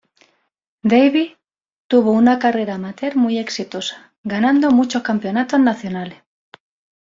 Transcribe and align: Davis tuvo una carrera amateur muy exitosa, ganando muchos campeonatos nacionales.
Davis 0.81 1.37
tuvo 1.87 2.09
una 2.11 2.39
carrera 2.39 2.73
amateur 2.73 3.15
muy 3.15 3.37
exitosa, 3.37 4.13
ganando 4.23 4.71
muchos 4.71 5.03
campeonatos 5.03 5.59
nacionales. 5.59 6.17